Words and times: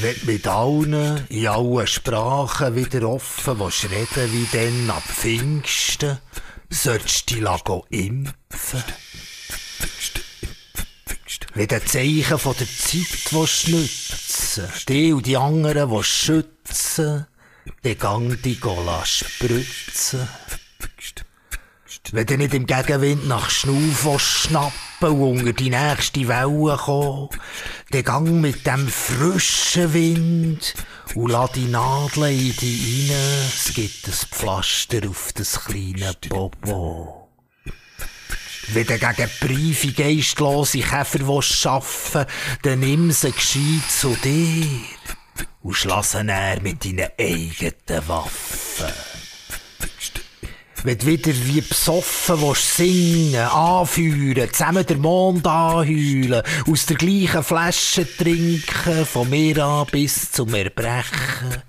Wird 0.00 0.24
mit 0.24 0.46
allen, 0.46 1.26
in 1.28 1.48
allen 1.48 1.86
Sprachen 1.86 2.76
wieder 2.76 3.08
offen, 3.08 3.58
willst 3.58 3.90
reden 3.90 4.32
wie 4.32 4.46
denn 4.52 4.88
ab 4.90 5.02
Pfingsten, 5.02 6.18
sollst 6.70 7.30
du 7.30 7.34
dich 7.34 7.44
impfen. 7.90 8.84
Wie 11.54 11.66
den 11.66 11.84
Zeichen 11.84 12.38
von 12.38 12.54
der 12.60 12.68
Zeit 12.68 13.32
willst 13.32 13.68
nützen, 13.68 14.68
die 14.88 15.12
und 15.12 15.26
die 15.26 15.36
anderen 15.36 15.90
willst 15.90 16.10
schützen, 16.10 17.26
den 17.82 17.98
Gang 17.98 18.40
die 18.42 18.60
Gola 18.60 19.04
spritzen. 19.04 20.28
Wenn 22.10 22.26
du 22.26 22.38
nicht 22.38 22.54
im 22.54 22.66
Gegenwind 22.66 23.28
nach 23.28 23.50
Schnauf 23.50 24.04
willst 24.04 24.24
schnappen 24.24 24.72
und 25.00 25.40
unter 25.40 25.52
die 25.52 25.68
nächste 25.68 26.26
Welle 26.26 26.76
kommen, 26.78 27.28
dann 27.90 28.02
gang 28.02 28.30
mit 28.40 28.66
dem 28.66 28.88
frischen 28.88 29.92
Wind 29.92 30.74
und 31.14 31.30
lass 31.30 31.52
die 31.52 31.66
Nadeln 31.66 32.38
in 32.38 32.56
dich 32.56 33.10
rein. 33.10 33.50
Es 33.54 33.74
gibt 33.74 34.06
ein 34.06 34.12
Pflaster 34.12 35.08
auf 35.08 35.32
das 35.34 35.64
kleine 35.64 36.14
Bobo. 36.28 37.28
Wenn 38.68 38.86
du 38.86 38.98
gegen 38.98 39.30
briefe, 39.40 39.92
geistlose 39.92 40.80
Käfer 40.80 41.24
arbeiten 41.26 42.26
dann 42.62 42.80
nimm 42.80 43.12
sie 43.12 43.32
gescheit 43.32 43.90
zu 43.90 44.14
dir 44.22 44.66
und 45.62 45.74
schloss 45.74 46.14
ihn 46.14 46.30
mit 46.62 46.84
deinen 46.84 47.10
eigenen 47.18 48.08
Waffen. 48.08 49.17
Wenn 50.84 50.98
du 50.98 51.06
wieder 51.06 51.32
wie 51.34 51.60
besoffen 51.60 52.40
willst 52.40 52.76
singen, 52.76 53.36
anführen, 53.36 54.52
zusammen 54.52 54.86
den 54.86 55.00
Mond 55.00 55.46
anheulen, 55.46 56.42
aus 56.70 56.86
der 56.86 56.96
gleichen 56.96 57.42
Flasche 57.42 58.06
trinken, 58.16 59.04
von 59.04 59.28
mir 59.28 59.64
an 59.64 59.86
bis 59.90 60.30
zum 60.30 60.54
Erbrechen, 60.54 61.62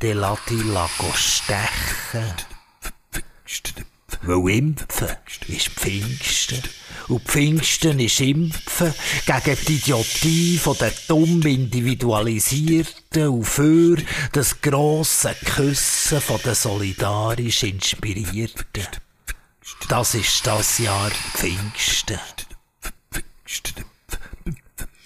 dann 0.00 0.12
lass 0.18 0.38
dich 0.48 0.62
stechen. 1.16 2.53
Weil 4.26 4.56
Impfen 4.56 5.08
ist 5.48 5.68
Pfingsten. 5.68 6.62
Und 7.08 7.24
Pfingsten 7.24 8.00
ist 8.00 8.20
Impfen 8.20 8.94
gegen 9.26 9.58
die 9.68 9.74
Idiotie 9.74 10.56
von 10.56 10.76
den 10.78 10.92
dumm 11.08 11.42
Individualisierten 11.42 13.28
und 13.28 13.44
für 13.44 13.98
das 14.32 14.62
grosse 14.62 15.34
Küssen 15.44 16.20
von 16.22 16.40
den 16.42 16.54
solidarisch 16.54 17.64
Inspirierten. 17.64 18.86
Das 19.88 20.14
ist 20.14 20.46
das 20.46 20.78
Jahr 20.78 21.10
Pfingsten. 21.34 22.18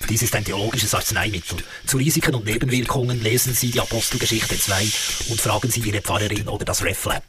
Dies 0.08 0.22
ist 0.22 0.34
ein 0.36 0.44
theologisches 0.44 0.94
Arzneimittel. 0.94 1.58
Zu 1.86 1.96
Risiken 1.96 2.36
und 2.36 2.44
Nebenwirkungen 2.44 3.20
lesen 3.20 3.52
Sie 3.52 3.72
die 3.72 3.80
Apostelgeschichte 3.80 4.58
2 4.58 4.82
und 5.30 5.40
fragen 5.40 5.70
Sie 5.70 5.80
Ihre 5.80 6.00
Pfarrerin 6.00 6.48
oder 6.48 6.64
das 6.64 6.82
RefLab. 6.82 7.24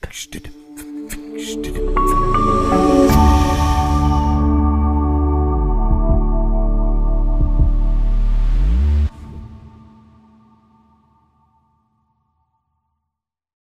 finished. 1.55 2.08